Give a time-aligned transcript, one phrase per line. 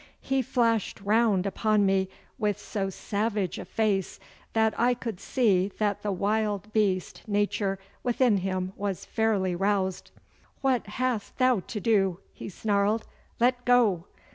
[0.21, 2.09] He flashed round upon me
[2.39, 4.19] with so savage a face
[4.53, 10.09] that I could see that the wild beast nature within him was fairly roused.
[10.61, 13.05] 'What hast thou to do?' he snarled.
[13.39, 14.07] 'Let go!